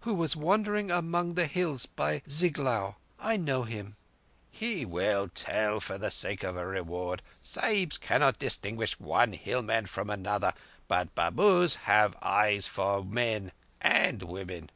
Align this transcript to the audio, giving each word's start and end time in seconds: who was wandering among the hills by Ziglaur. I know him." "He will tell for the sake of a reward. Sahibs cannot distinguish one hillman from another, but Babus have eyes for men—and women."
who 0.00 0.14
was 0.14 0.34
wandering 0.34 0.90
among 0.90 1.34
the 1.34 1.46
hills 1.46 1.86
by 1.86 2.20
Ziglaur. 2.26 2.96
I 3.20 3.36
know 3.36 3.62
him." 3.62 3.94
"He 4.50 4.84
will 4.84 5.28
tell 5.28 5.78
for 5.78 5.96
the 5.96 6.10
sake 6.10 6.42
of 6.42 6.56
a 6.56 6.66
reward. 6.66 7.22
Sahibs 7.40 7.96
cannot 7.96 8.40
distinguish 8.40 8.98
one 8.98 9.32
hillman 9.32 9.86
from 9.86 10.10
another, 10.10 10.54
but 10.88 11.14
Babus 11.14 11.76
have 11.82 12.16
eyes 12.20 12.66
for 12.66 13.04
men—and 13.04 14.24
women." 14.24 14.70